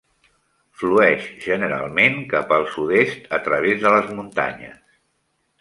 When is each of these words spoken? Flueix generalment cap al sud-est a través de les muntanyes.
Flueix 0.79 1.27
generalment 1.43 2.17
cap 2.33 2.55
al 2.57 2.67
sud-est 2.77 3.31
a 3.39 3.41
través 3.49 3.81
de 3.85 3.93
les 3.97 4.11
muntanyes. 4.21 4.85